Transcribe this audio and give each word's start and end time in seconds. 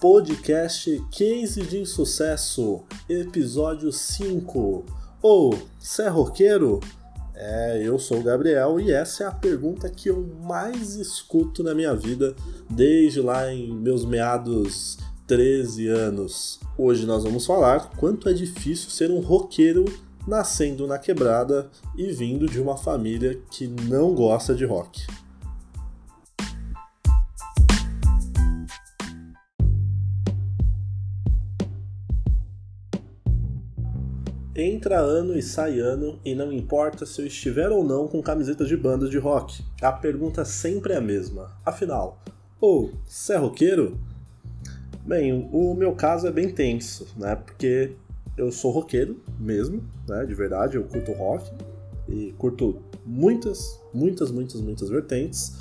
podcast 0.00 1.04
Case 1.10 1.60
de 1.62 1.80
Insucesso, 1.80 2.84
episódio 3.08 3.90
5. 3.90 4.86
Ou, 5.20 5.52
oh, 5.52 6.02
é 6.02 6.08
roqueiro? 6.08 6.78
É, 7.34 7.82
eu 7.82 7.98
sou 7.98 8.20
o 8.20 8.22
Gabriel 8.22 8.78
e 8.78 8.92
essa 8.92 9.24
é 9.24 9.26
a 9.26 9.32
pergunta 9.32 9.90
que 9.90 10.08
eu 10.08 10.24
mais 10.40 10.94
escuto 10.94 11.64
na 11.64 11.74
minha 11.74 11.96
vida 11.96 12.36
desde 12.70 13.20
lá 13.20 13.52
em 13.52 13.74
meus 13.74 14.04
meados 14.04 14.98
13 15.26 15.88
anos. 15.88 16.60
Hoje 16.76 17.04
nós 17.04 17.24
vamos 17.24 17.44
falar 17.44 17.90
quanto 17.96 18.28
é 18.28 18.32
difícil 18.32 18.90
ser 18.90 19.10
um 19.10 19.18
roqueiro 19.18 19.84
nascendo 20.28 20.86
na 20.86 20.98
quebrada 20.98 21.68
e 21.96 22.12
vindo 22.12 22.46
de 22.46 22.60
uma 22.60 22.76
família 22.76 23.40
que 23.50 23.66
não 23.66 24.14
gosta 24.14 24.54
de 24.54 24.64
rock. 24.64 25.04
Entra 34.60 34.98
ano 34.98 35.38
e 35.38 35.40
sai 35.40 35.78
ano, 35.78 36.18
e 36.24 36.34
não 36.34 36.52
importa 36.52 37.06
se 37.06 37.22
eu 37.22 37.26
estiver 37.28 37.70
ou 37.70 37.84
não 37.84 38.08
com 38.08 38.20
camiseta 38.20 38.64
de 38.64 38.76
banda 38.76 39.08
de 39.08 39.16
rock. 39.16 39.64
A 39.80 39.92
pergunta 39.92 40.44
sempre 40.44 40.94
é 40.94 40.96
a 40.96 41.00
mesma. 41.00 41.56
Afinal, 41.64 42.20
ou 42.60 42.86
oh, 42.86 42.98
você 43.06 43.34
é 43.34 43.36
roqueiro? 43.36 43.96
Bem, 45.06 45.48
o 45.52 45.74
meu 45.74 45.94
caso 45.94 46.26
é 46.26 46.32
bem 46.32 46.52
tenso, 46.52 47.06
né? 47.16 47.36
Porque 47.36 47.92
eu 48.36 48.50
sou 48.50 48.72
roqueiro 48.72 49.22
mesmo, 49.38 49.80
né? 50.08 50.26
De 50.26 50.34
verdade, 50.34 50.76
eu 50.76 50.82
curto 50.82 51.12
rock 51.12 51.48
e 52.08 52.34
curto 52.36 52.82
muitas, 53.06 53.80
muitas, 53.94 54.32
muitas, 54.32 54.60
muitas 54.60 54.88
vertentes 54.88 55.56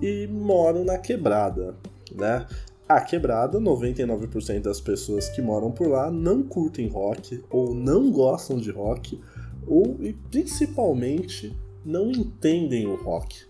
e 0.00 0.26
moro 0.26 0.84
na 0.84 0.96
quebrada, 0.96 1.74
né? 2.14 2.46
A 2.88 3.00
quebrada, 3.00 3.60
99% 3.60 4.60
das 4.60 4.80
pessoas 4.80 5.28
que 5.28 5.42
moram 5.42 5.72
por 5.72 5.88
lá 5.88 6.08
não 6.08 6.42
curtem 6.42 6.88
rock 6.88 7.42
ou 7.50 7.74
não 7.74 8.12
gostam 8.12 8.58
de 8.58 8.70
rock 8.70 9.20
ou 9.66 9.96
e 10.00 10.12
principalmente 10.12 11.56
não 11.84 12.12
entendem 12.12 12.86
o 12.86 12.94
rock. 12.94 13.44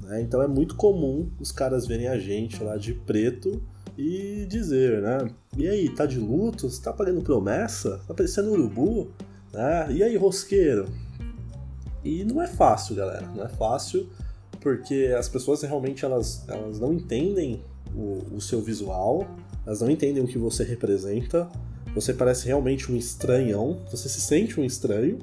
Né? 0.00 0.22
Então 0.22 0.40
é 0.40 0.48
muito 0.48 0.74
comum 0.74 1.30
os 1.38 1.52
caras 1.52 1.86
verem 1.86 2.08
a 2.08 2.18
gente 2.18 2.62
lá 2.62 2.78
de 2.78 2.94
preto 2.94 3.62
e 3.96 4.46
dizer, 4.48 5.02
né? 5.02 5.30
E 5.56 5.68
aí, 5.68 5.90
tá 5.90 6.06
de 6.06 6.18
luto? 6.18 6.70
Você 6.70 6.80
tá 6.80 6.92
pagando 6.92 7.20
promessa? 7.20 8.00
Tá 8.06 8.14
parecendo 8.14 8.52
urubu? 8.52 9.08
Né? 9.52 9.88
E 9.90 10.02
aí, 10.02 10.16
rosqueiro? 10.16 10.88
E 12.04 12.24
não 12.24 12.40
é 12.40 12.46
fácil, 12.46 12.94
galera. 12.94 13.26
Não 13.34 13.44
é 13.44 13.48
fácil 13.48 14.08
porque 14.60 15.14
as 15.18 15.28
pessoas 15.28 15.62
realmente 15.62 16.04
elas, 16.04 16.48
elas 16.48 16.78
não 16.78 16.92
entendem 16.92 17.62
o, 17.98 18.36
o 18.36 18.40
seu 18.40 18.62
visual, 18.62 19.26
elas 19.66 19.80
não 19.80 19.90
entendem 19.90 20.22
o 20.22 20.26
que 20.26 20.38
você 20.38 20.62
representa, 20.62 21.48
você 21.94 22.14
parece 22.14 22.46
realmente 22.46 22.90
um 22.90 22.96
estranhão, 22.96 23.80
você 23.90 24.08
se 24.08 24.20
sente 24.20 24.58
um 24.60 24.64
estranho 24.64 25.18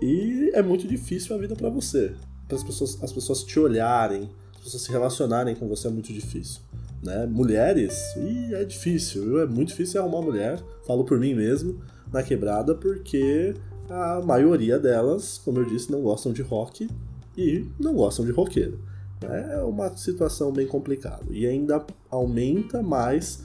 e 0.00 0.50
é 0.54 0.62
muito 0.62 0.88
difícil 0.88 1.36
a 1.36 1.38
vida 1.38 1.54
para 1.54 1.68
você. 1.68 2.12
Para 2.48 2.56
as 2.56 2.64
pessoas, 2.64 3.02
as 3.02 3.12
pessoas 3.12 3.44
te 3.44 3.60
olharem, 3.60 4.30
as 4.56 4.64
pessoas 4.64 4.82
se 4.82 4.90
relacionarem 4.90 5.54
com 5.54 5.68
você 5.68 5.88
é 5.88 5.90
muito 5.90 6.12
difícil. 6.12 6.62
Né? 7.02 7.26
Mulheres, 7.26 7.94
e 8.16 8.54
é 8.54 8.64
difícil, 8.64 9.40
é 9.40 9.46
muito 9.46 9.68
difícil 9.68 10.00
arrumar 10.00 10.22
mulher, 10.22 10.58
falo 10.86 11.04
por 11.04 11.18
mim 11.18 11.34
mesmo, 11.34 11.80
na 12.12 12.22
quebrada, 12.22 12.74
porque 12.74 13.54
a 13.88 14.20
maioria 14.20 14.78
delas, 14.78 15.38
como 15.44 15.58
eu 15.58 15.64
disse, 15.64 15.92
não 15.92 16.00
gostam 16.00 16.32
de 16.32 16.42
rock 16.42 16.88
e 17.36 17.66
não 17.78 17.94
gostam 17.94 18.24
de 18.24 18.32
roqueiro. 18.32 18.80
É 19.22 19.58
uma 19.62 19.94
situação 19.96 20.52
bem 20.52 20.66
complicada. 20.66 21.24
E 21.30 21.46
ainda 21.46 21.84
aumenta 22.10 22.82
mais, 22.82 23.42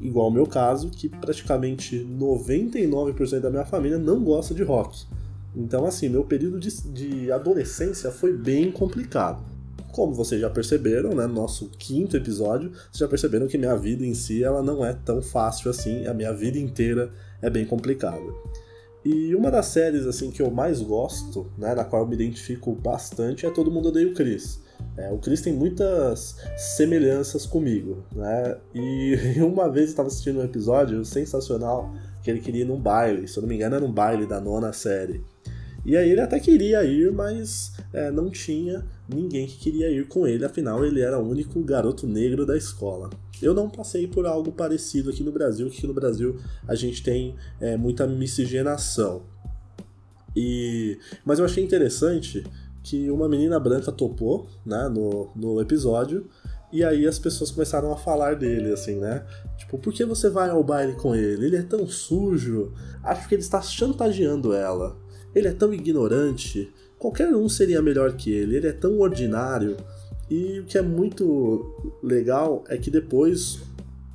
igual 0.00 0.28
o 0.28 0.30
meu 0.30 0.46
caso, 0.46 0.90
que 0.90 1.08
praticamente 1.08 1.98
99% 2.04 3.40
da 3.40 3.50
minha 3.50 3.64
família 3.64 3.98
não 3.98 4.22
gosta 4.22 4.54
de 4.54 4.62
rock. 4.62 5.06
Então, 5.54 5.84
assim, 5.84 6.08
meu 6.08 6.24
período 6.24 6.60
de, 6.60 6.70
de 6.88 7.32
adolescência 7.32 8.10
foi 8.10 8.32
bem 8.32 8.70
complicado. 8.70 9.42
Como 9.92 10.14
vocês 10.14 10.40
já 10.40 10.48
perceberam, 10.48 11.14
né, 11.14 11.26
no 11.26 11.34
nosso 11.34 11.68
quinto 11.70 12.16
episódio, 12.16 12.70
vocês 12.70 12.98
já 12.98 13.08
perceberam 13.08 13.48
que 13.48 13.58
minha 13.58 13.76
vida 13.76 14.06
em 14.06 14.14
si 14.14 14.44
ela 14.44 14.62
não 14.62 14.84
é 14.84 14.92
tão 14.92 15.20
fácil 15.20 15.68
assim, 15.68 16.06
a 16.06 16.14
minha 16.14 16.32
vida 16.32 16.58
inteira 16.58 17.12
é 17.42 17.50
bem 17.50 17.66
complicada. 17.66 18.22
E 19.04 19.34
uma 19.34 19.50
das 19.50 19.66
séries 19.66 20.06
assim 20.06 20.30
que 20.30 20.40
eu 20.40 20.50
mais 20.50 20.80
gosto, 20.80 21.50
né, 21.58 21.74
na 21.74 21.84
qual 21.84 22.02
eu 22.02 22.08
me 22.08 22.14
identifico 22.14 22.72
bastante, 22.72 23.46
é 23.46 23.50
Todo 23.50 23.70
Mundo 23.70 23.88
Odeia 23.88 24.06
o 24.06 24.14
Chris. 24.14 24.60
É, 24.96 25.10
o 25.12 25.18
Chris 25.18 25.40
tem 25.40 25.52
muitas 25.52 26.36
semelhanças 26.56 27.46
comigo, 27.46 28.04
né? 28.14 28.56
E 28.74 29.16
uma 29.42 29.70
vez 29.70 29.86
eu 29.86 29.90
estava 29.90 30.08
assistindo 30.08 30.40
um 30.40 30.44
episódio 30.44 31.04
sensacional 31.04 31.94
que 32.22 32.30
ele 32.30 32.40
queria 32.40 32.62
ir 32.62 32.66
num 32.66 32.78
baile, 32.78 33.26
se 33.26 33.38
eu 33.38 33.42
não 33.42 33.48
me 33.48 33.54
engano 33.54 33.76
era 33.76 33.84
um 33.84 33.92
baile 33.92 34.26
da 34.26 34.40
nona 34.40 34.72
série. 34.72 35.24
E 35.84 35.96
aí 35.96 36.10
ele 36.10 36.20
até 36.20 36.38
queria 36.38 36.84
ir, 36.84 37.10
mas 37.10 37.72
é, 37.92 38.10
não 38.10 38.28
tinha 38.30 38.84
ninguém 39.08 39.46
que 39.46 39.56
queria 39.56 39.90
ir 39.90 40.06
com 40.06 40.26
ele, 40.26 40.44
afinal 40.44 40.84
ele 40.84 41.00
era 41.00 41.18
o 41.18 41.26
único 41.26 41.58
garoto 41.62 42.06
negro 42.06 42.44
da 42.44 42.56
escola. 42.56 43.08
Eu 43.40 43.54
não 43.54 43.70
passei 43.70 44.06
por 44.06 44.26
algo 44.26 44.52
parecido 44.52 45.08
aqui 45.08 45.22
no 45.22 45.32
Brasil, 45.32 45.70
que 45.70 45.78
aqui 45.78 45.86
no 45.86 45.94
Brasil 45.94 46.38
a 46.68 46.74
gente 46.74 47.02
tem 47.02 47.34
é, 47.58 47.76
muita 47.76 48.06
miscigenação. 48.06 49.22
E, 50.36 50.98
mas 51.24 51.38
eu 51.38 51.44
achei 51.44 51.64
interessante 51.64 52.44
que 52.82 53.10
uma 53.10 53.28
menina 53.28 53.58
branca 53.60 53.92
topou, 53.92 54.48
né, 54.64 54.88
no, 54.88 55.30
no 55.36 55.60
episódio, 55.60 56.26
e 56.72 56.84
aí 56.84 57.06
as 57.06 57.18
pessoas 57.18 57.50
começaram 57.50 57.92
a 57.92 57.96
falar 57.96 58.36
dele, 58.36 58.72
assim, 58.72 58.96
né? 58.96 59.24
Tipo, 59.58 59.76
por 59.78 59.92
que 59.92 60.04
você 60.04 60.30
vai 60.30 60.50
ao 60.50 60.62
baile 60.62 60.94
com 60.94 61.14
ele? 61.14 61.46
Ele 61.46 61.56
é 61.56 61.62
tão 61.62 61.86
sujo. 61.86 62.72
Acho 63.02 63.28
que 63.28 63.34
ele 63.34 63.42
está 63.42 63.60
chantageando 63.60 64.52
ela. 64.52 64.96
Ele 65.34 65.48
é 65.48 65.52
tão 65.52 65.74
ignorante. 65.74 66.72
Qualquer 66.96 67.34
um 67.34 67.48
seria 67.48 67.82
melhor 67.82 68.12
que 68.12 68.32
ele. 68.32 68.56
Ele 68.56 68.68
é 68.68 68.72
tão 68.72 69.00
ordinário. 69.00 69.76
E 70.30 70.60
o 70.60 70.64
que 70.64 70.78
é 70.78 70.82
muito 70.82 71.98
legal 72.00 72.62
é 72.68 72.76
que 72.76 72.90
depois 72.90 73.58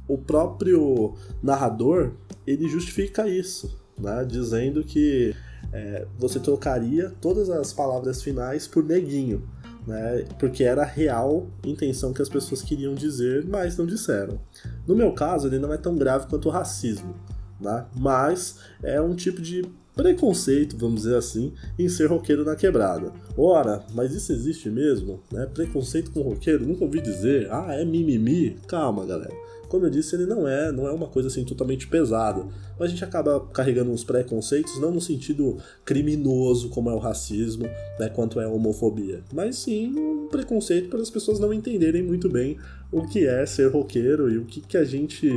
o 0.07 0.17
próprio 0.17 1.13
narrador 1.43 2.13
ele 2.47 2.69
justifica 2.69 3.27
isso, 3.27 3.77
né? 3.99 4.23
Dizendo 4.23 4.81
que 4.81 5.35
é, 5.75 6.07
você 6.17 6.39
trocaria 6.39 7.11
todas 7.19 7.49
as 7.49 7.73
palavras 7.73 8.23
finais 8.23 8.65
por 8.65 8.81
neguinho, 8.81 9.43
né? 9.85 10.23
Porque 10.39 10.63
era 10.63 10.83
a 10.83 10.85
real 10.85 11.47
intenção 11.65 12.13
que 12.13 12.21
as 12.21 12.29
pessoas 12.29 12.61
queriam 12.61 12.95
dizer, 12.95 13.45
mas 13.45 13.75
não 13.75 13.85
disseram. 13.85 14.39
No 14.87 14.95
meu 14.95 15.11
caso, 15.11 15.47
ele 15.47 15.59
não 15.59 15.73
é 15.73 15.77
tão 15.77 15.97
grave 15.97 16.27
quanto 16.27 16.47
o 16.47 16.51
racismo, 16.51 17.13
né? 17.59 17.85
Mas 17.93 18.59
é 18.81 19.01
um 19.01 19.13
tipo 19.13 19.41
de 19.41 19.63
preconceito, 19.93 20.77
vamos 20.77 21.03
dizer 21.03 21.17
assim, 21.17 21.53
em 21.77 21.89
ser 21.89 22.05
roqueiro 22.05 22.45
na 22.45 22.55
quebrada. 22.55 23.11
Ora, 23.37 23.83
mas 23.93 24.13
isso 24.13 24.31
existe 24.31 24.69
mesmo? 24.69 25.21
Né? 25.29 25.45
Preconceito 25.45 26.11
com 26.11 26.21
roqueiro? 26.21 26.65
Nunca 26.65 26.85
ouvi 26.85 27.01
dizer. 27.01 27.49
Ah, 27.51 27.73
é 27.73 27.83
mimimi? 27.83 28.57
Calma, 28.67 29.05
galera. 29.05 29.33
Como 29.67 29.85
eu 29.85 29.89
disse, 29.89 30.15
ele 30.15 30.25
não 30.25 30.47
é, 30.47 30.71
não 30.71 30.87
é 30.87 30.91
uma 30.91 31.07
coisa 31.07 31.27
assim 31.27 31.43
totalmente 31.43 31.87
pesada. 31.87 32.45
Mas 32.77 32.87
a 32.87 32.91
gente 32.91 33.03
acaba 33.03 33.39
carregando 33.53 33.91
uns 33.91 34.03
preconceitos, 34.03 34.79
não 34.79 34.91
no 34.91 35.01
sentido 35.01 35.57
criminoso 35.83 36.69
como 36.69 36.89
é 36.89 36.93
o 36.93 36.99
racismo, 36.99 37.65
né, 37.99 38.09
quanto 38.09 38.39
é 38.39 38.45
a 38.45 38.49
homofobia, 38.49 39.23
mas 39.33 39.57
sim 39.57 39.93
um 39.97 40.27
preconceito 40.27 40.89
para 40.89 41.01
as 41.01 41.09
pessoas 41.09 41.39
não 41.39 41.53
entenderem 41.53 42.03
muito 42.03 42.29
bem 42.29 42.57
o 42.91 43.07
que 43.07 43.25
é 43.25 43.45
ser 43.45 43.71
roqueiro 43.71 44.29
e 44.29 44.37
o 44.37 44.45
que, 44.45 44.61
que 44.61 44.77
a 44.77 44.83
gente 44.83 45.29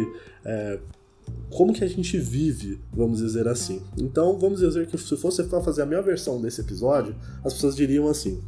é, 0.44 0.78
como 1.50 1.72
que 1.72 1.82
a 1.82 1.88
gente 1.88 2.18
vive, 2.18 2.80
vamos 2.92 3.18
dizer 3.18 3.48
assim. 3.48 3.82
Então, 3.96 4.38
vamos 4.38 4.60
dizer 4.60 4.86
que 4.86 4.98
se 4.98 5.16
fosse 5.16 5.42
para 5.44 5.62
fazer 5.62 5.82
a 5.82 5.86
minha 5.86 6.02
versão 6.02 6.40
desse 6.40 6.60
episódio, 6.60 7.14
as 7.44 7.54
pessoas 7.54 7.74
diriam 7.74 8.06
assim: 8.06 8.40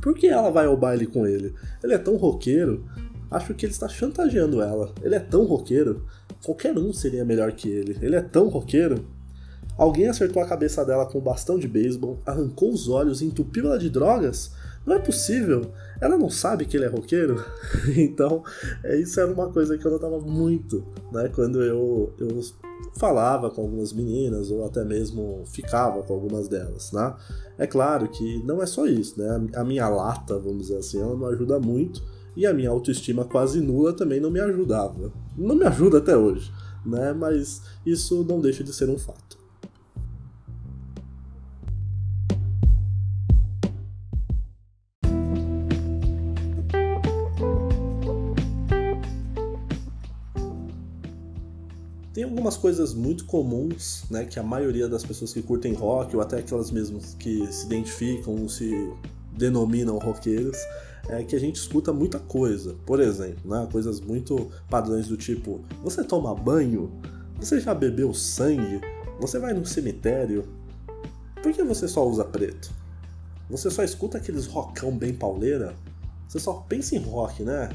por 0.00 0.14
que 0.14 0.26
ela 0.26 0.50
vai 0.50 0.66
ao 0.66 0.76
baile 0.76 1.06
com 1.06 1.26
ele? 1.26 1.54
Ele 1.82 1.94
é 1.94 1.98
tão 1.98 2.16
roqueiro 2.16 2.84
Acho 3.30 3.54
que 3.54 3.66
ele 3.66 3.72
está 3.72 3.88
chantageando 3.88 4.62
ela. 4.62 4.92
Ele 5.02 5.14
é 5.14 5.20
tão 5.20 5.44
roqueiro. 5.44 6.06
Qualquer 6.44 6.76
um 6.78 6.92
seria 6.92 7.24
melhor 7.24 7.52
que 7.52 7.68
ele. 7.68 7.98
Ele 8.00 8.16
é 8.16 8.22
tão 8.22 8.48
roqueiro. 8.48 9.04
Alguém 9.76 10.08
acertou 10.08 10.42
a 10.42 10.46
cabeça 10.46 10.84
dela 10.84 11.06
com 11.06 11.18
um 11.18 11.22
bastão 11.22 11.56
de 11.56 11.68
beisebol, 11.68 12.18
arrancou 12.26 12.72
os 12.72 12.88
olhos 12.88 13.22
e 13.22 13.26
entupiu 13.26 13.66
ela 13.66 13.78
de 13.78 13.88
drogas? 13.88 14.50
Não 14.84 14.96
é 14.96 14.98
possível. 14.98 15.70
Ela 16.00 16.16
não 16.16 16.30
sabe 16.30 16.64
que 16.64 16.76
ele 16.76 16.86
é 16.86 16.88
roqueiro? 16.88 17.44
então, 17.96 18.42
é, 18.82 18.96
isso 18.96 19.20
era 19.20 19.30
uma 19.30 19.52
coisa 19.52 19.78
que 19.78 19.84
eu 19.84 19.90
notava 19.90 20.18
muito, 20.18 20.84
né? 21.12 21.30
Quando 21.32 21.62
eu, 21.62 22.12
eu 22.18 22.40
falava 22.96 23.50
com 23.50 23.60
algumas 23.60 23.92
meninas 23.92 24.50
ou 24.50 24.64
até 24.64 24.84
mesmo 24.84 25.44
ficava 25.46 26.02
com 26.02 26.12
algumas 26.12 26.48
delas, 26.48 26.90
né? 26.90 27.14
É 27.56 27.66
claro 27.66 28.08
que 28.08 28.42
não 28.44 28.62
é 28.62 28.66
só 28.66 28.86
isso, 28.86 29.20
né? 29.20 29.48
A 29.54 29.62
minha 29.62 29.88
lata, 29.88 30.38
vamos 30.38 30.68
dizer 30.68 30.78
assim, 30.78 31.00
ela 31.00 31.14
não 31.14 31.26
ajuda 31.26 31.60
muito 31.60 32.02
e 32.36 32.46
a 32.46 32.54
minha 32.54 32.70
autoestima 32.70 33.24
quase 33.24 33.60
nula 33.60 33.92
também 33.92 34.20
não 34.20 34.30
me 34.30 34.40
ajudava. 34.40 35.12
Não 35.36 35.54
me 35.54 35.64
ajuda 35.64 35.98
até 35.98 36.16
hoje, 36.16 36.52
né? 36.84 37.12
Mas 37.12 37.62
isso 37.84 38.24
não 38.24 38.40
deixa 38.40 38.62
de 38.62 38.72
ser 38.72 38.88
um 38.88 38.98
fato. 38.98 39.38
Tem 52.18 52.24
algumas 52.24 52.56
coisas 52.56 52.94
muito 52.94 53.24
comuns, 53.26 54.02
né, 54.10 54.24
que 54.24 54.40
a 54.40 54.42
maioria 54.42 54.88
das 54.88 55.04
pessoas 55.04 55.32
que 55.32 55.40
curtem 55.40 55.72
rock, 55.72 56.16
ou 56.16 56.20
até 56.20 56.38
aquelas 56.38 56.68
mesmas 56.68 57.14
que 57.14 57.46
se 57.52 57.66
identificam, 57.66 58.48
se 58.48 58.72
denominam 59.36 59.96
roqueiros, 59.98 60.58
é 61.08 61.22
que 61.22 61.34
a 61.34 61.40
gente 61.40 61.56
escuta 61.56 61.92
muita 61.92 62.18
coisa. 62.18 62.76
Por 62.84 63.00
exemplo, 63.00 63.50
né, 63.50 63.66
coisas 63.70 64.00
muito 64.00 64.50
padrões 64.68 65.08
do 65.08 65.16
tipo: 65.16 65.64
você 65.82 66.04
toma 66.04 66.34
banho? 66.34 66.92
Você 67.40 67.60
já 67.60 67.74
bebeu 67.74 68.12
sangue? 68.12 68.80
Você 69.20 69.38
vai 69.38 69.54
no 69.54 69.64
cemitério? 69.64 70.44
Por 71.42 71.52
que 71.52 71.62
você 71.62 71.88
só 71.88 72.06
usa 72.06 72.24
preto? 72.24 72.70
Você 73.48 73.70
só 73.70 73.82
escuta 73.82 74.18
aqueles 74.18 74.46
rockão 74.46 74.96
bem 74.96 75.14
pauleira? 75.14 75.74
Você 76.28 76.38
só 76.38 76.54
pensa 76.54 76.94
em 76.94 76.98
rock, 76.98 77.42
né? 77.42 77.70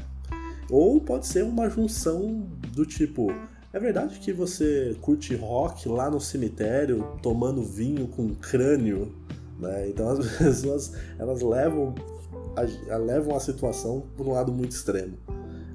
Ou 0.70 1.00
pode 1.00 1.26
ser 1.26 1.44
uma 1.44 1.68
junção 1.68 2.46
do 2.72 2.86
tipo: 2.86 3.32
é 3.72 3.80
verdade 3.80 4.20
que 4.20 4.32
você 4.32 4.96
curte 5.00 5.34
rock 5.34 5.88
lá 5.88 6.08
no 6.08 6.20
cemitério, 6.20 7.18
tomando 7.20 7.62
vinho 7.62 8.06
com 8.06 8.32
crânio, 8.34 9.12
né? 9.58 9.88
Então 9.88 10.08
as 10.12 10.36
pessoas 10.36 10.92
elas 11.18 11.42
levam 11.42 11.94
a, 12.56 12.96
levam 12.96 13.36
a 13.36 13.40
situação 13.40 14.04
por 14.16 14.26
um 14.26 14.32
lado 14.32 14.52
muito 14.52 14.72
extremo. 14.72 15.16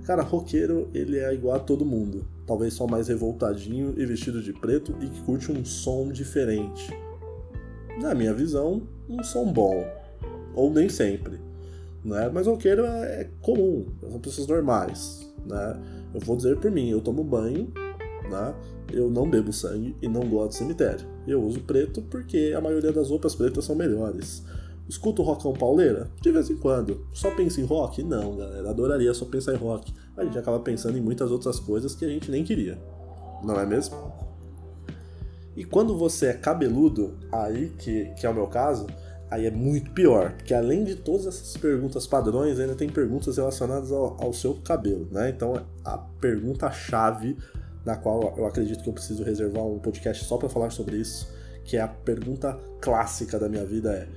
Cara, 0.05 0.23
roqueiro 0.23 0.89
ele 0.93 1.19
é 1.19 1.33
igual 1.33 1.55
a 1.55 1.59
todo 1.59 1.85
mundo, 1.85 2.25
talvez 2.45 2.73
só 2.73 2.87
mais 2.87 3.07
revoltadinho 3.07 3.93
e 3.97 4.05
vestido 4.05 4.41
de 4.41 4.53
preto 4.53 4.95
e 5.01 5.07
que 5.07 5.21
curte 5.21 5.51
um 5.51 5.63
som 5.63 6.11
diferente. 6.11 6.89
Na 8.01 8.15
minha 8.15 8.33
visão, 8.33 8.81
um 9.07 9.23
som 9.23 9.51
bom, 9.51 9.85
ou 10.55 10.71
nem 10.71 10.89
sempre 10.89 11.49
né? 12.03 12.29
Mas 12.33 12.47
roqueiro 12.47 12.85
é, 12.85 13.21
é 13.21 13.29
comum, 13.41 13.85
são 14.01 14.19
pessoas 14.19 14.47
normais, 14.47 15.31
né? 15.45 15.79
Eu 16.13 16.19
vou 16.21 16.35
dizer 16.35 16.57
por 16.57 16.71
mim, 16.71 16.89
eu 16.89 17.01
tomo 17.01 17.23
banho, 17.23 17.71
né? 18.29 18.55
Eu 18.91 19.09
não 19.09 19.29
bebo 19.29 19.53
sangue 19.53 19.95
e 20.01 20.07
não 20.07 20.27
gosto 20.27 20.51
de 20.51 20.55
cemitério. 20.57 21.05
Eu 21.27 21.43
uso 21.43 21.61
preto 21.61 22.01
porque 22.03 22.53
a 22.57 22.61
maioria 22.61 22.91
das 22.91 23.09
roupas 23.09 23.35
pretas 23.35 23.65
são 23.65 23.75
melhores. 23.75 24.43
Escuto 24.89 25.21
rockão 25.21 25.53
pauleira? 25.53 26.09
De 26.19 26.31
vez 26.31 26.49
em 26.49 26.57
quando. 26.57 27.05
Só 27.13 27.29
penso 27.29 27.61
em 27.61 27.63
rock? 27.63 28.01
Não, 28.01 28.35
galera. 28.35 28.71
Adoraria 28.71 29.13
só 29.13 29.23
pensar 29.23 29.53
em 29.53 29.57
rock. 29.57 29.93
A 30.17 30.25
gente 30.25 30.37
acaba 30.37 30.59
pensando 30.59 30.97
em 30.97 31.01
muitas 31.01 31.29
outras 31.29 31.59
coisas 31.59 31.93
que 31.93 32.03
a 32.03 32.09
gente 32.09 32.31
nem 32.31 32.43
queria. 32.43 32.81
Não 33.43 33.59
é 33.59 33.67
mesmo? 33.67 33.95
E 35.55 35.63
quando 35.63 35.95
você 35.95 36.27
é 36.27 36.33
cabeludo, 36.33 37.17
aí 37.31 37.69
que, 37.77 38.05
que 38.15 38.25
é 38.25 38.29
o 38.29 38.33
meu 38.33 38.47
caso, 38.47 38.87
aí 39.29 39.45
é 39.45 39.51
muito 39.51 39.91
pior, 39.91 40.31
porque 40.33 40.53
além 40.53 40.83
de 40.83 40.95
todas 40.95 41.27
essas 41.27 41.55
perguntas 41.57 42.07
padrões, 42.07 42.59
ainda 42.59 42.75
tem 42.75 42.89
perguntas 42.89 43.37
relacionadas 43.37 43.91
ao, 43.91 44.17
ao 44.23 44.33
seu 44.33 44.55
cabelo, 44.55 45.07
né? 45.11 45.29
Então 45.29 45.61
a 45.83 45.97
pergunta-chave, 45.97 47.37
na 47.85 47.95
qual 47.95 48.33
eu 48.37 48.45
acredito 48.45 48.81
que 48.81 48.89
eu 48.89 48.93
preciso 48.93 49.23
reservar 49.23 49.65
um 49.65 49.79
podcast 49.79 50.25
só 50.25 50.37
para 50.37 50.49
falar 50.49 50.71
sobre 50.71 50.97
isso, 50.97 51.29
que 51.63 51.77
é 51.77 51.81
a 51.81 51.87
pergunta 51.87 52.57
clássica 52.81 53.37
da 53.37 53.47
minha 53.47 53.65
vida 53.65 53.91
é: 53.91 54.07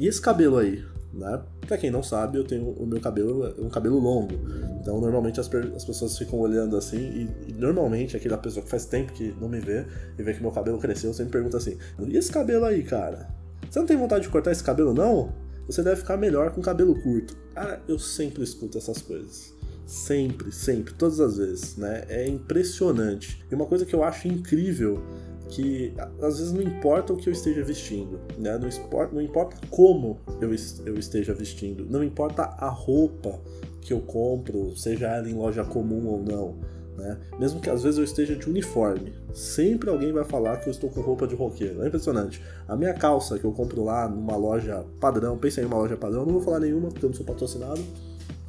e 0.00 0.08
esse 0.08 0.20
cabelo 0.20 0.56
aí? 0.56 0.82
Né? 1.12 1.42
Pra 1.66 1.76
quem 1.76 1.90
não 1.90 2.02
sabe, 2.02 2.38
eu 2.38 2.44
tenho 2.44 2.70
o 2.70 2.86
meu 2.86 3.00
cabelo 3.00 3.44
é 3.46 3.60
um 3.60 3.68
cabelo 3.68 3.98
longo. 3.98 4.34
Então 4.80 5.00
normalmente 5.00 5.40
as, 5.40 5.52
as 5.76 5.84
pessoas 5.84 6.16
ficam 6.16 6.38
olhando 6.38 6.76
assim, 6.76 6.96
e, 6.96 7.50
e, 7.50 7.52
normalmente 7.52 8.16
aquela 8.16 8.38
pessoa 8.38 8.64
que 8.64 8.70
faz 8.70 8.86
tempo 8.86 9.12
que 9.12 9.34
não 9.40 9.48
me 9.48 9.60
vê 9.60 9.84
e 10.18 10.22
vê 10.22 10.32
que 10.32 10.40
meu 10.40 10.52
cabelo 10.52 10.78
cresceu, 10.78 11.12
sempre 11.12 11.32
pergunta 11.32 11.56
assim: 11.56 11.76
E 12.08 12.16
esse 12.16 12.30
cabelo 12.32 12.64
aí, 12.64 12.82
cara? 12.82 13.28
Você 13.68 13.78
não 13.78 13.86
tem 13.86 13.96
vontade 13.96 14.22
de 14.22 14.30
cortar 14.30 14.52
esse 14.52 14.64
cabelo, 14.64 14.94
não? 14.94 15.32
Você 15.66 15.82
deve 15.82 15.96
ficar 15.96 16.16
melhor 16.16 16.50
com 16.52 16.60
cabelo 16.60 17.00
curto. 17.00 17.36
Ah, 17.54 17.78
eu 17.86 17.98
sempre 17.98 18.42
escuto 18.42 18.78
essas 18.78 19.02
coisas. 19.02 19.54
Sempre, 19.86 20.50
sempre, 20.50 20.94
todas 20.94 21.20
as 21.20 21.36
vezes, 21.36 21.76
né? 21.76 22.04
É 22.08 22.26
impressionante. 22.26 23.44
E 23.50 23.54
uma 23.54 23.66
coisa 23.66 23.84
que 23.84 23.94
eu 23.94 24.02
acho 24.02 24.28
incrível 24.28 25.02
que 25.50 25.92
às 26.20 26.38
vezes 26.38 26.52
não 26.52 26.62
importa 26.62 27.12
o 27.12 27.16
que 27.16 27.28
eu 27.28 27.32
esteja 27.32 27.62
vestindo, 27.62 28.20
né? 28.38 28.56
Não 28.58 28.68
importa, 28.68 29.14
não 29.14 29.20
importa 29.20 29.56
como 29.70 30.18
eu, 30.40 30.50
eu 30.86 30.98
esteja 30.98 31.34
vestindo, 31.34 31.86
não 31.88 32.02
importa 32.02 32.42
a 32.42 32.68
roupa 32.68 33.40
que 33.80 33.92
eu 33.92 34.00
compro, 34.00 34.76
seja 34.76 35.08
ela 35.08 35.28
em 35.28 35.34
loja 35.34 35.64
comum 35.64 36.06
ou 36.06 36.22
não 36.22 36.80
né? 37.00 37.18
Mesmo 37.38 37.60
que 37.60 37.70
às 37.70 37.82
vezes 37.82 37.98
eu 37.98 38.04
esteja 38.04 38.36
de 38.36 38.48
uniforme, 38.48 39.12
sempre 39.32 39.90
alguém 39.90 40.12
vai 40.12 40.24
falar 40.24 40.58
que 40.58 40.68
eu 40.68 40.70
estou 40.70 40.90
com 40.90 41.00
roupa 41.00 41.26
de 41.26 41.34
roqueiro. 41.34 41.82
É 41.82 41.88
impressionante. 41.88 42.42
A 42.68 42.76
minha 42.76 42.94
calça 42.94 43.38
que 43.38 43.44
eu 43.44 43.52
compro 43.52 43.82
lá 43.82 44.08
numa 44.08 44.36
loja 44.36 44.84
padrão, 45.00 45.36
pensei 45.38 45.64
em 45.64 45.66
uma 45.66 45.78
loja 45.78 45.96
padrão, 45.96 46.24
não 46.24 46.34
vou 46.34 46.42
falar 46.42 46.60
nenhuma 46.60 46.88
porque 46.88 47.04
eu 47.04 47.10
não 47.10 47.16
sou 47.16 47.26
patrocinado. 47.26 47.82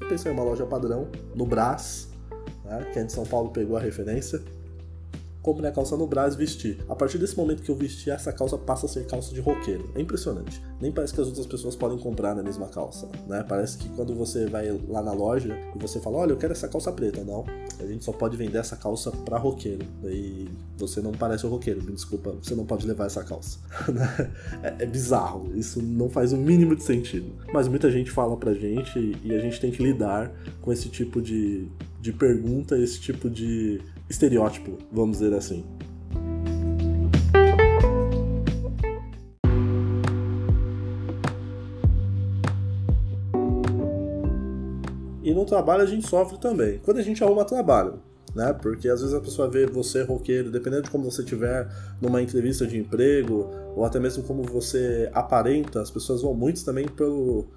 Pensei 0.07 0.31
em 0.31 0.35
uma 0.35 0.43
loja 0.43 0.65
padrão, 0.65 1.07
no 1.33 1.45
Brás, 1.45 2.09
né? 2.65 2.85
quem 2.91 3.03
é 3.03 3.05
de 3.05 3.13
São 3.13 3.25
Paulo 3.25 3.49
pegou 3.49 3.77
a 3.77 3.79
referência 3.79 4.41
comprei 5.41 5.69
a 5.69 5.73
calça 5.73 5.97
no 5.97 6.05
Brás 6.05 6.35
e 6.35 6.37
vesti. 6.37 6.77
A 6.87 6.95
partir 6.95 7.17
desse 7.17 7.35
momento 7.35 7.63
que 7.63 7.69
eu 7.69 7.75
vesti, 7.75 8.09
essa 8.09 8.31
calça 8.31 8.57
passa 8.57 8.85
a 8.85 8.89
ser 8.89 9.05
calça 9.05 9.33
de 9.33 9.41
roqueiro. 9.41 9.89
É 9.95 10.01
impressionante. 10.01 10.61
Nem 10.79 10.91
parece 10.91 11.13
que 11.13 11.21
as 11.21 11.27
outras 11.27 11.45
pessoas 11.45 11.75
podem 11.75 11.97
comprar 11.97 12.35
na 12.35 12.43
mesma 12.43 12.67
calça, 12.67 13.09
né? 13.27 13.43
Parece 13.47 13.77
que 13.77 13.89
quando 13.89 14.15
você 14.15 14.45
vai 14.45 14.71
lá 14.87 15.01
na 15.01 15.13
loja 15.13 15.57
e 15.75 15.79
você 15.79 15.99
fala, 15.99 16.17
olha, 16.17 16.31
eu 16.31 16.37
quero 16.37 16.53
essa 16.53 16.67
calça 16.67 16.91
preta. 16.91 17.23
Não, 17.23 17.45
a 17.79 17.85
gente 17.85 18.03
só 18.03 18.11
pode 18.11 18.37
vender 18.37 18.57
essa 18.57 18.75
calça 18.75 19.11
pra 19.11 19.37
roqueiro. 19.37 19.85
E 20.05 20.47
você 20.77 21.01
não 21.01 21.11
parece 21.11 21.45
o 21.45 21.49
roqueiro, 21.49 21.83
me 21.83 21.91
desculpa, 21.91 22.31
você 22.41 22.55
não 22.55 22.65
pode 22.65 22.85
levar 22.85 23.05
essa 23.05 23.23
calça. 23.23 23.59
Né? 23.91 24.31
é, 24.63 24.83
é 24.83 24.85
bizarro, 24.85 25.51
isso 25.55 25.81
não 25.81 26.09
faz 26.09 26.31
o 26.31 26.37
mínimo 26.37 26.75
de 26.75 26.83
sentido. 26.83 27.33
Mas 27.53 27.67
muita 27.67 27.91
gente 27.91 28.09
fala 28.09 28.37
pra 28.37 28.53
gente 28.53 29.17
e 29.23 29.33
a 29.33 29.39
gente 29.39 29.59
tem 29.59 29.69
que 29.69 29.83
lidar 29.83 30.31
com 30.61 30.71
esse 30.71 30.87
tipo 30.87 31.21
de, 31.21 31.67
de 31.99 32.13
pergunta, 32.13 32.77
esse 32.77 32.99
tipo 33.01 33.29
de 33.29 33.81
estereótipo, 34.11 34.77
vamos 34.91 35.17
dizer 35.17 35.33
assim. 35.33 35.65
E 45.23 45.33
no 45.33 45.45
trabalho 45.45 45.81
a 45.81 45.85
gente 45.85 46.07
sofre 46.07 46.37
também. 46.37 46.79
Quando 46.79 46.97
a 46.97 47.01
gente 47.01 47.23
arruma 47.23 47.45
trabalho, 47.45 48.01
né? 48.35 48.53
Porque 48.53 48.89
às 48.89 49.01
vezes 49.01 49.15
a 49.15 49.21
pessoa 49.21 49.49
vê 49.49 49.65
você 49.65 50.03
roqueiro, 50.03 50.51
dependendo 50.51 50.83
de 50.83 50.89
como 50.89 51.09
você 51.09 51.21
estiver 51.21 51.69
numa 52.01 52.21
entrevista 52.21 52.67
de 52.67 52.77
emprego, 52.77 53.49
ou 53.75 53.85
até 53.85 53.99
mesmo 53.99 54.23
como 54.23 54.43
você 54.43 55.09
aparenta, 55.13 55.81
as 55.81 55.89
pessoas 55.89 56.21
vão 56.21 56.33
muito 56.33 56.63
também 56.65 56.87
pelo 56.87 57.47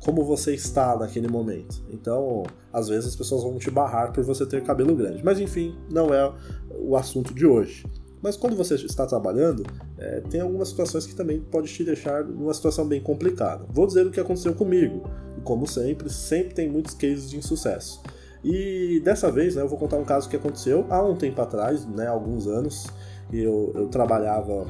como 0.00 0.24
você 0.24 0.54
está 0.54 0.96
naquele 0.96 1.28
momento. 1.28 1.82
Então, 1.90 2.42
às 2.72 2.88
vezes 2.88 3.10
as 3.10 3.16
pessoas 3.16 3.42
vão 3.42 3.58
te 3.58 3.70
barrar 3.70 4.12
por 4.12 4.24
você 4.24 4.44
ter 4.44 4.62
cabelo 4.62 4.94
grande. 4.94 5.24
Mas 5.24 5.38
enfim, 5.38 5.76
não 5.90 6.12
é 6.12 6.32
o 6.70 6.96
assunto 6.96 7.32
de 7.32 7.46
hoje. 7.46 7.84
Mas 8.22 8.36
quando 8.36 8.56
você 8.56 8.76
está 8.76 9.04
trabalhando, 9.04 9.64
é, 9.98 10.20
tem 10.20 10.40
algumas 10.40 10.68
situações 10.68 11.04
que 11.04 11.14
também 11.14 11.40
pode 11.40 11.72
te 11.72 11.82
deixar 11.82 12.24
numa 12.24 12.54
situação 12.54 12.86
bem 12.86 13.00
complicada. 13.00 13.66
Vou 13.68 13.84
dizer 13.84 14.06
o 14.06 14.12
que 14.12 14.20
aconteceu 14.20 14.54
comigo. 14.54 15.02
E 15.36 15.40
como 15.40 15.66
sempre, 15.66 16.08
sempre 16.08 16.54
tem 16.54 16.70
muitos 16.70 16.94
cases 16.94 17.28
de 17.28 17.36
insucesso. 17.36 18.00
E 18.44 19.00
dessa 19.04 19.30
vez, 19.30 19.56
né, 19.56 19.62
eu 19.62 19.68
vou 19.68 19.76
contar 19.76 19.96
um 19.96 20.04
caso 20.04 20.28
que 20.28 20.36
aconteceu 20.36 20.86
há 20.88 21.02
um 21.02 21.16
tempo 21.16 21.40
atrás, 21.42 21.84
né, 21.84 22.06
alguns 22.06 22.46
anos. 22.46 22.86
Eu, 23.32 23.72
eu 23.74 23.88
trabalhava, 23.88 24.66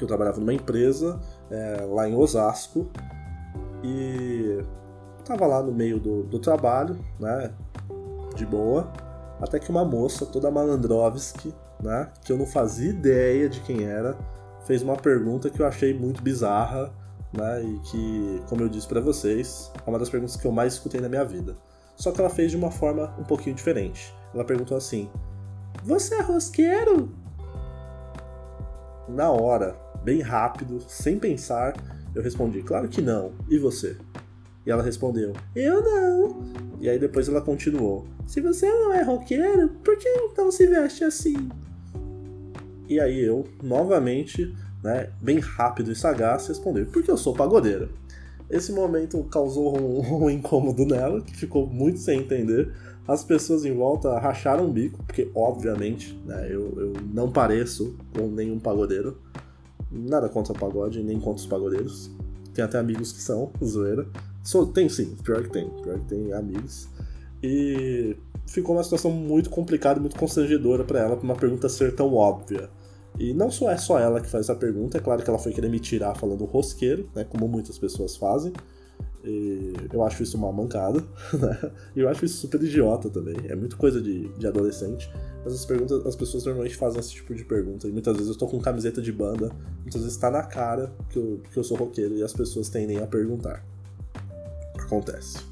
eu 0.00 0.06
trabalhava 0.06 0.40
numa 0.40 0.54
empresa 0.54 1.20
é, 1.50 1.84
lá 1.84 2.08
em 2.08 2.14
Osasco 2.14 2.90
e 3.82 4.62
tava 5.24 5.46
lá 5.46 5.62
no 5.62 5.72
meio 5.72 5.98
do, 5.98 6.22
do 6.24 6.38
trabalho, 6.38 6.98
né? 7.18 7.52
De 8.34 8.46
boa. 8.46 8.92
Até 9.40 9.58
que 9.58 9.70
uma 9.70 9.84
moça, 9.84 10.24
toda 10.24 10.50
malandrovski, 10.50 11.54
né? 11.82 12.08
Que 12.24 12.32
eu 12.32 12.36
não 12.36 12.46
fazia 12.46 12.90
ideia 12.90 13.48
de 13.48 13.60
quem 13.60 13.84
era, 13.84 14.16
fez 14.66 14.82
uma 14.82 14.96
pergunta 14.96 15.50
que 15.50 15.60
eu 15.60 15.66
achei 15.66 15.92
muito 15.92 16.22
bizarra, 16.22 16.92
né? 17.32 17.62
E 17.62 17.78
que, 17.80 18.42
como 18.48 18.62
eu 18.62 18.68
disse 18.68 18.86
para 18.86 19.00
vocês, 19.00 19.72
é 19.84 19.90
uma 19.90 19.98
das 19.98 20.08
perguntas 20.08 20.36
que 20.36 20.46
eu 20.46 20.52
mais 20.52 20.74
escutei 20.74 21.00
na 21.00 21.08
minha 21.08 21.24
vida. 21.24 21.56
Só 21.96 22.10
que 22.10 22.20
ela 22.20 22.30
fez 22.30 22.50
de 22.50 22.56
uma 22.56 22.70
forma 22.70 23.14
um 23.18 23.24
pouquinho 23.24 23.54
diferente. 23.54 24.14
Ela 24.34 24.44
perguntou 24.44 24.76
assim: 24.76 25.10
Você 25.84 26.14
é 26.14 26.22
rosqueiro? 26.22 27.10
Na 29.08 29.30
hora, 29.30 29.76
bem 30.02 30.20
rápido, 30.20 30.80
sem 30.88 31.18
pensar, 31.18 31.74
eu 32.14 32.22
respondi, 32.22 32.62
claro 32.62 32.88
que 32.88 33.00
não. 33.00 33.32
E 33.48 33.58
você? 33.58 33.96
E 34.64 34.70
ela 34.70 34.82
respondeu, 34.82 35.32
eu 35.56 35.82
não. 35.82 36.42
E 36.80 36.88
aí 36.88 36.98
depois 36.98 37.28
ela 37.28 37.40
continuou, 37.40 38.06
se 38.26 38.40
você 38.40 38.66
não 38.66 38.92
é 38.92 39.02
roqueiro, 39.02 39.68
por 39.82 39.96
que 39.96 40.08
então 40.08 40.50
se 40.50 40.66
veste 40.66 41.04
assim? 41.04 41.48
E 42.88 43.00
aí 43.00 43.20
eu, 43.20 43.44
novamente, 43.62 44.54
né, 44.82 45.10
bem 45.20 45.38
rápido 45.38 45.90
e 45.90 45.96
sagaz, 45.96 46.46
respondi, 46.46 46.84
porque 46.84 47.10
eu 47.10 47.16
sou 47.16 47.34
pagodeiro. 47.34 47.90
Esse 48.50 48.70
momento 48.70 49.22
causou 49.24 49.80
um, 49.80 50.26
um 50.26 50.30
incômodo 50.30 50.84
nela, 50.84 51.22
que 51.22 51.34
ficou 51.34 51.66
muito 51.66 51.98
sem 51.98 52.20
entender. 52.20 52.72
As 53.08 53.24
pessoas 53.24 53.64
em 53.64 53.74
volta 53.74 54.18
racharam 54.18 54.66
o 54.66 54.72
bico, 54.72 55.02
porque 55.04 55.28
obviamente 55.34 56.16
né, 56.24 56.46
eu, 56.50 56.72
eu 56.76 56.92
não 57.12 57.32
pareço 57.32 57.96
com 58.14 58.28
nenhum 58.28 58.60
pagodeiro. 58.60 59.18
Nada 59.92 60.28
contra 60.28 60.52
o 60.52 60.58
pagode, 60.58 61.02
nem 61.02 61.18
contra 61.20 61.42
os 61.42 61.46
pagodeiros. 61.46 62.10
Tem 62.54 62.64
até 62.64 62.78
amigos 62.78 63.12
que 63.12 63.20
são, 63.20 63.50
zoeira. 63.62 64.06
So, 64.42 64.66
tem 64.66 64.88
sim, 64.88 65.16
pior 65.22 65.42
que 65.42 65.50
tem. 65.50 65.68
Pior 65.82 65.98
que 65.98 66.06
tem 66.06 66.32
amigos. 66.32 66.88
E 67.42 68.16
ficou 68.46 68.76
uma 68.76 68.84
situação 68.84 69.10
muito 69.10 69.50
complicada, 69.50 70.00
muito 70.00 70.16
constrangedora 70.16 70.84
para 70.84 71.00
ela, 71.00 71.16
pra 71.16 71.24
uma 71.24 71.36
pergunta 71.36 71.68
ser 71.68 71.94
tão 71.94 72.14
óbvia. 72.14 72.70
E 73.18 73.34
não 73.34 73.50
só 73.50 73.70
é 73.70 73.76
só 73.76 73.98
ela 73.98 74.20
que 74.20 74.28
faz 74.28 74.46
essa 74.46 74.54
pergunta, 74.54 74.96
é 74.96 75.00
claro 75.00 75.22
que 75.22 75.28
ela 75.28 75.38
foi 75.38 75.52
querer 75.52 75.68
me 75.68 75.78
tirar 75.78 76.14
falando 76.14 76.44
rosqueiro, 76.44 77.08
né, 77.14 77.24
como 77.24 77.46
muitas 77.46 77.78
pessoas 77.78 78.16
fazem. 78.16 78.52
E 79.24 79.72
eu 79.92 80.02
acho 80.02 80.22
isso 80.22 80.36
uma 80.36 80.52
mancada, 80.52 81.00
né? 81.34 81.70
E 81.94 82.00
eu 82.00 82.08
acho 82.08 82.24
isso 82.24 82.38
super 82.38 82.62
idiota 82.62 83.08
também. 83.08 83.36
É 83.44 83.54
muito 83.54 83.76
coisa 83.76 84.00
de, 84.00 84.28
de 84.36 84.46
adolescente. 84.46 85.10
Mas 85.44 85.54
as 85.54 85.64
perguntas, 85.64 86.04
as 86.06 86.16
pessoas 86.16 86.44
normalmente 86.44 86.76
fazem 86.76 87.00
esse 87.00 87.10
tipo 87.10 87.34
de 87.34 87.44
pergunta. 87.44 87.86
E 87.86 87.92
muitas 87.92 88.16
vezes 88.16 88.30
eu 88.30 88.36
tô 88.36 88.46
com 88.46 88.60
camiseta 88.60 89.00
de 89.00 89.12
banda, 89.12 89.50
muitas 89.80 90.02
vezes 90.02 90.16
tá 90.16 90.30
na 90.30 90.42
cara 90.42 90.92
que 91.10 91.18
eu, 91.18 91.40
que 91.52 91.56
eu 91.56 91.64
sou 91.64 91.76
roqueiro 91.76 92.16
e 92.16 92.22
as 92.22 92.32
pessoas 92.32 92.68
tendem 92.68 92.98
a 92.98 93.06
perguntar. 93.06 93.64
Acontece. 94.78 95.51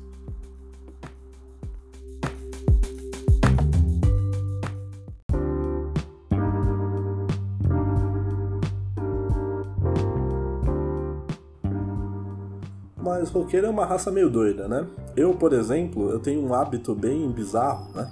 Mas 13.20 13.28
roqueiro 13.28 13.66
é 13.66 13.70
uma 13.70 13.84
raça 13.84 14.10
meio 14.10 14.30
doida, 14.30 14.66
né? 14.66 14.86
Eu, 15.14 15.34
por 15.34 15.52
exemplo, 15.52 16.10
eu 16.10 16.18
tenho 16.18 16.40
um 16.42 16.54
hábito 16.54 16.94
bem 16.94 17.30
bizarro, 17.30 17.92
né? 17.94 18.10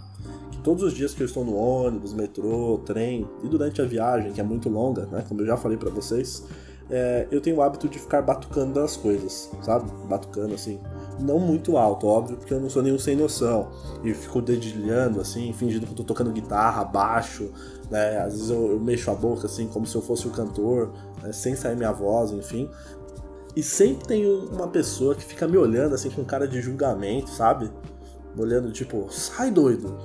Que 0.50 0.58
todos 0.58 0.82
os 0.82 0.92
dias 0.92 1.14
que 1.14 1.22
eu 1.22 1.24
estou 1.24 1.44
no 1.44 1.56
ônibus, 1.56 2.12
metrô, 2.12 2.78
trem 2.84 3.26
e 3.42 3.48
durante 3.48 3.80
a 3.80 3.86
viagem, 3.86 4.32
que 4.32 4.40
é 4.40 4.44
muito 4.44 4.68
longa, 4.68 5.06
né? 5.06 5.24
Como 5.26 5.40
eu 5.40 5.46
já 5.46 5.56
falei 5.56 5.78
para 5.78 5.88
vocês, 5.88 6.44
é, 6.90 7.26
eu 7.30 7.40
tenho 7.40 7.56
o 7.56 7.62
hábito 7.62 7.88
de 7.88 7.98
ficar 7.98 8.20
batucando 8.20 8.78
nas 8.78 8.98
coisas, 8.98 9.50
sabe? 9.62 9.90
Batucando 10.06 10.54
assim. 10.54 10.78
Não 11.18 11.38
muito 11.38 11.78
alto, 11.78 12.06
óbvio, 12.06 12.36
porque 12.36 12.52
eu 12.52 12.60
não 12.60 12.68
sou 12.68 12.82
nenhum 12.82 12.98
sem 12.98 13.16
noção. 13.16 13.68
E 14.04 14.12
fico 14.12 14.42
dedilhando, 14.42 15.22
assim, 15.22 15.54
fingindo 15.54 15.86
que 15.86 15.92
eu 15.92 15.96
tô 15.96 16.04
tocando 16.04 16.30
guitarra, 16.30 16.84
baixo, 16.84 17.50
né? 17.90 18.18
Às 18.18 18.34
vezes 18.34 18.50
eu, 18.50 18.72
eu 18.72 18.80
mexo 18.80 19.10
a 19.10 19.14
boca, 19.14 19.46
assim, 19.46 19.66
como 19.68 19.86
se 19.86 19.96
eu 19.96 20.02
fosse 20.02 20.28
o 20.28 20.30
cantor, 20.30 20.92
né? 21.22 21.32
sem 21.32 21.56
sair 21.56 21.76
minha 21.76 21.92
voz, 21.92 22.30
enfim. 22.30 22.70
E 23.58 23.62
sempre 23.64 24.06
tem 24.06 24.24
uma 24.24 24.68
pessoa 24.68 25.16
que 25.16 25.24
fica 25.24 25.48
me 25.48 25.58
olhando 25.58 25.92
assim 25.92 26.08
com 26.08 26.24
cara 26.24 26.46
de 26.46 26.60
julgamento, 26.60 27.28
sabe? 27.28 27.68
Olhando 28.38 28.70
tipo, 28.70 29.08
sai 29.10 29.50
doido. 29.50 29.98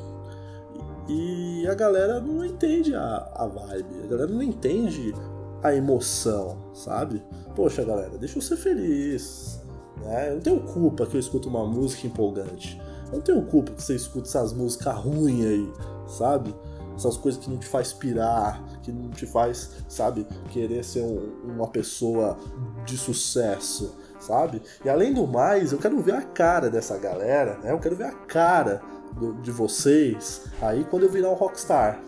E 1.08 1.64
a 1.68 1.76
galera 1.76 2.20
não 2.20 2.44
entende 2.44 2.96
a, 2.96 3.32
a 3.36 3.46
vibe, 3.46 4.06
a 4.06 4.08
galera 4.08 4.32
não 4.32 4.42
entende 4.42 5.14
a 5.62 5.72
emoção, 5.72 6.58
sabe? 6.74 7.22
Poxa, 7.56 7.84
galera, 7.84 8.18
deixa 8.18 8.40
eu 8.40 8.42
ser 8.42 8.58
feliz. 8.58 9.62
Né? 10.04 10.32
Eu 10.32 10.34
não 10.34 10.42
tenho 10.42 10.60
culpa 10.62 11.06
que 11.06 11.16
eu 11.16 11.20
escuto 11.20 11.48
uma 11.48 11.64
música 11.64 12.08
empolgante. 12.08 12.82
Eu 13.12 13.18
não 13.18 13.22
tenho 13.22 13.44
culpa 13.44 13.72
que 13.74 13.84
você 13.84 13.94
escuta 13.94 14.28
essas 14.28 14.52
músicas 14.52 14.96
ruins 14.96 15.46
aí, 15.46 15.74
sabe? 16.08 16.56
Essas 16.96 17.18
coisas 17.18 17.44
que 17.44 17.50
não 17.50 17.58
te 17.58 17.68
faz 17.68 17.94
pirar, 17.94 18.62
que 18.82 18.92
não 18.92 19.10
te 19.10 19.26
faz, 19.26 19.72
sabe, 19.88 20.28
querer 20.50 20.84
ser 20.84 21.02
um, 21.02 21.54
uma 21.56 21.68
pessoa 21.68 22.38
de 22.86 22.98
sucesso, 22.98 23.96
sabe? 24.20 24.62
E 24.84 24.90
além 24.90 25.14
do 25.14 25.28
mais, 25.28 25.72
eu 25.72 25.78
quero 25.78 26.00
ver 26.02 26.16
a 26.16 26.22
cara 26.22 26.70
dessa 26.70 26.98
galera, 26.98 27.58
né? 27.60 27.72
Eu 27.72 27.80
quero 27.80 27.96
ver 27.96 28.06
a 28.06 28.12
cara 28.12 28.82
do, 29.14 29.34
de 29.42 29.52
vocês 29.52 30.46
aí 30.62 30.84
quando 30.84 31.04
eu 31.04 31.10
virar 31.10 31.30
um 31.30 31.36
rockstar, 31.36 32.00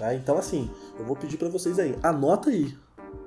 né? 0.00 0.14
Então 0.14 0.36
assim, 0.38 0.70
eu 0.98 1.04
vou 1.04 1.16
pedir 1.16 1.36
para 1.36 1.48
vocês 1.48 1.78
aí, 1.78 1.98
anota 2.02 2.50
aí, 2.50 2.76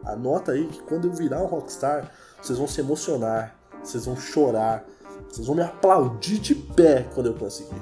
anota 0.05 0.51
aí 0.51 0.67
que 0.67 0.81
quando 0.83 1.05
eu 1.05 1.12
virar 1.12 1.41
um 1.41 1.47
rockstar, 1.47 2.12
vocês 2.41 2.57
vão 2.57 2.67
se 2.67 2.79
emocionar, 2.79 3.55
vocês 3.83 4.05
vão 4.05 4.15
chorar, 4.15 4.86
vocês 5.29 5.47
vão 5.47 5.55
me 5.55 5.63
aplaudir 5.63 6.39
de 6.39 6.55
pé 6.55 7.05
quando 7.13 7.27
eu 7.27 7.33
conseguir. 7.33 7.81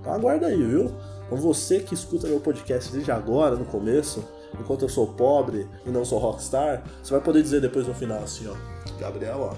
Então 0.00 0.12
aguarda 0.12 0.46
aí, 0.46 0.62
viu? 0.62 0.92
Então 1.26 1.38
você 1.38 1.80
que 1.80 1.94
escuta 1.94 2.28
meu 2.28 2.40
podcast 2.40 2.92
desde 2.92 3.10
agora, 3.10 3.56
no 3.56 3.64
começo, 3.64 4.24
enquanto 4.58 4.82
eu 4.82 4.88
sou 4.88 5.08
pobre 5.08 5.68
e 5.84 5.90
não 5.90 6.04
sou 6.04 6.18
rockstar, 6.18 6.84
você 7.02 7.12
vai 7.12 7.20
poder 7.20 7.42
dizer 7.42 7.60
depois 7.60 7.86
no 7.86 7.94
final 7.94 8.22
assim, 8.22 8.48
ó, 8.48 8.54
Gabriel, 9.00 9.50
ó, 9.52 9.56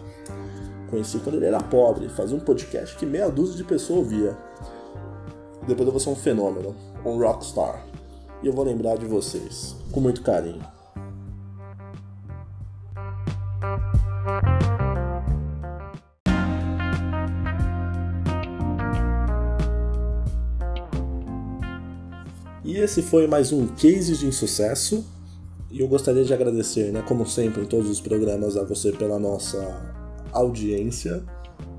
conheci 0.90 1.18
quando 1.18 1.36
ele 1.36 1.46
era 1.46 1.60
pobre, 1.60 2.08
fazia 2.08 2.36
um 2.36 2.40
podcast 2.40 2.96
que 2.96 3.04
meia 3.04 3.30
dúzia 3.30 3.56
de 3.56 3.64
pessoas 3.64 3.98
ouvia. 3.98 4.36
Depois 5.66 5.86
eu 5.86 5.92
vou 5.92 6.00
ser 6.00 6.08
um 6.08 6.16
fenômeno, 6.16 6.74
um 7.04 7.18
rockstar. 7.18 7.84
E 8.42 8.46
eu 8.46 8.52
vou 8.52 8.64
lembrar 8.64 8.96
de 8.96 9.04
vocês 9.04 9.76
com 9.92 10.00
muito 10.00 10.22
carinho. 10.22 10.77
Esse 22.78 23.02
foi 23.02 23.26
mais 23.26 23.52
um 23.52 23.66
Case 23.66 24.16
de 24.16 24.26
Insucesso. 24.26 25.04
E 25.70 25.80
eu 25.80 25.88
gostaria 25.88 26.24
de 26.24 26.32
agradecer, 26.32 26.92
né, 26.92 27.02
como 27.02 27.26
sempre, 27.26 27.62
em 27.62 27.66
todos 27.66 27.90
os 27.90 28.00
programas, 28.00 28.56
a 28.56 28.62
você 28.62 28.92
pela 28.92 29.18
nossa 29.18 29.94
audiência. 30.32 31.22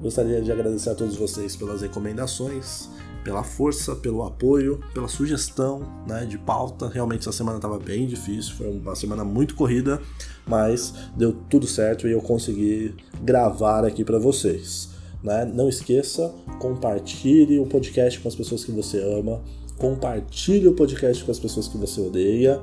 Gostaria 0.02 0.42
de 0.42 0.52
agradecer 0.52 0.90
a 0.90 0.96
todos 0.96 1.16
vocês 1.16 1.56
pelas 1.56 1.82
recomendações, 1.82 2.90
pela 3.24 3.44
força, 3.44 3.96
pelo 3.96 4.24
apoio, 4.24 4.82
pela 4.94 5.08
sugestão 5.08 5.82
né, 6.06 6.26
de 6.26 6.38
pauta. 6.38 6.90
Realmente 6.90 7.22
essa 7.22 7.32
semana 7.32 7.58
estava 7.58 7.80
bem 7.80 8.06
difícil, 8.06 8.56
foi 8.56 8.70
uma 8.70 8.96
semana 8.96 9.24
muito 9.24 9.56
corrida, 9.56 10.02
mas 10.46 10.94
deu 11.16 11.32
tudo 11.50 11.66
certo 11.66 12.10
e 12.10 12.12
eu 12.12 12.22
consegui 12.22 12.94
gravar 13.24 13.86
aqui 13.86 14.04
para 14.04 14.20
vocês. 14.20 14.90
Né? 15.24 15.46
Não 15.46 15.70
esqueça, 15.70 16.34
compartilhe 16.60 17.58
o 17.58 17.66
podcast 17.66 18.20
com 18.20 18.28
as 18.28 18.36
pessoas 18.36 18.66
que 18.66 18.72
você 18.72 19.02
ama 19.02 19.42
compartilhe 19.80 20.68
o 20.68 20.74
podcast 20.74 21.24
com 21.24 21.32
as 21.32 21.40
pessoas 21.40 21.68
que 21.68 21.78
você 21.78 22.02
odeia, 22.02 22.62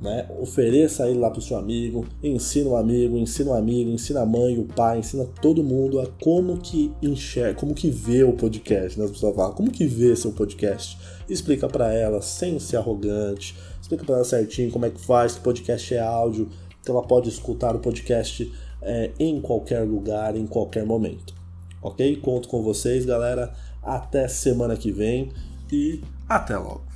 né? 0.00 0.28
Ofereça 0.38 1.08
ele 1.08 1.18
lá 1.18 1.30
pro 1.30 1.40
seu 1.40 1.56
amigo, 1.56 2.06
ensina 2.22 2.68
o 2.68 2.72
um 2.74 2.76
amigo, 2.76 3.16
ensina 3.16 3.50
o 3.50 3.54
um 3.54 3.56
amigo, 3.56 3.90
ensina 3.90 4.20
a 4.20 4.26
mãe, 4.26 4.58
o 4.58 4.64
pai, 4.64 4.98
ensina 4.98 5.24
todo 5.40 5.64
mundo 5.64 5.98
a 5.98 6.06
como 6.22 6.58
que 6.58 6.92
enxerga, 7.02 7.58
como 7.58 7.74
que 7.74 7.90
vê 7.90 8.22
o 8.22 8.34
podcast, 8.34 8.98
né? 8.98 9.06
As 9.06 9.10
pessoas 9.10 9.34
falam, 9.34 9.54
como 9.54 9.70
que 9.72 9.86
vê 9.86 10.14
seu 10.14 10.30
podcast? 10.30 10.96
Explica 11.28 11.66
para 11.68 11.92
ela 11.92 12.20
sem 12.20 12.58
ser 12.60 12.76
arrogante, 12.76 13.56
explica 13.80 14.04
para 14.04 14.16
ela 14.16 14.24
certinho 14.24 14.70
como 14.70 14.84
é 14.84 14.90
que 14.90 15.00
faz, 15.00 15.34
que 15.34 15.40
podcast 15.40 15.94
é 15.94 16.00
áudio, 16.00 16.48
que 16.84 16.90
ela 16.90 17.02
pode 17.02 17.30
escutar 17.30 17.74
o 17.74 17.80
podcast 17.80 18.52
é, 18.82 19.10
em 19.18 19.40
qualquer 19.40 19.80
lugar, 19.80 20.36
em 20.36 20.46
qualquer 20.46 20.84
momento. 20.84 21.34
Ok? 21.82 22.16
Conto 22.16 22.46
com 22.48 22.62
vocês, 22.62 23.06
galera. 23.06 23.52
Até 23.82 24.28
semana 24.28 24.76
que 24.76 24.92
vem 24.92 25.30
e 25.70 26.02
até 26.28 26.56
logo! 26.56 26.87